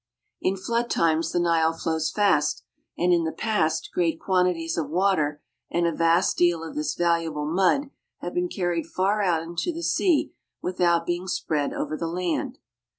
In 0.41 0.57
flood 0.57 0.89
times 0.89 1.31
the 1.31 1.39
Nile 1.39 1.73
flows 1.73 2.09
fast, 2.09 2.63
and 2.97 3.13
in 3.13 3.23
the 3.23 3.31
past 3.31 3.91
great 3.93 4.19
quantities 4.19 4.75
of 4.75 4.89
water 4.89 5.43
and 5.69 5.85
a 5.85 5.91
vast 5.91 6.37
deal 6.37 6.63
of 6.63 6.73
this 6.73 6.95
valuable 6.95 7.45
mud 7.45 7.91
have 8.17 8.33
been 8.33 8.49
carried 8.49 8.87
far 8.87 9.21
out 9.21 9.43
into 9.43 9.71
the 9.71 9.83
sea 9.83 10.33
without 10.59 11.05
being 11.05 11.27
spread 11.27 11.71
over 11.71 11.95
the 11.95 12.07
land. 12.07 12.57